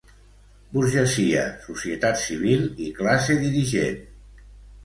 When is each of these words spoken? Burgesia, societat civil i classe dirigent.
Burgesia, 0.77 1.43
societat 1.67 2.19
civil 2.23 2.67
i 2.87 2.89
classe 3.01 3.37
dirigent. 3.47 4.05